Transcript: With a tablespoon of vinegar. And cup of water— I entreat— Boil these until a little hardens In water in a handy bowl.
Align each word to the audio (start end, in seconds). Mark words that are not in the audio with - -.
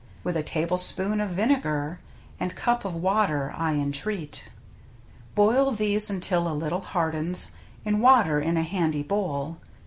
With 0.23 0.35
a 0.35 0.41
tablespoon 0.41 1.21
of 1.21 1.29
vinegar. 1.29 1.99
And 2.39 2.55
cup 2.55 2.85
of 2.85 2.95
water— 2.95 3.53
I 3.55 3.73
entreat— 3.75 4.45
Boil 5.35 5.69
these 5.69 6.09
until 6.09 6.47
a 6.51 6.57
little 6.57 6.81
hardens 6.81 7.51
In 7.85 7.99
water 7.99 8.39
in 8.39 8.57
a 8.57 8.63
handy 8.63 9.03
bowl. 9.03 9.59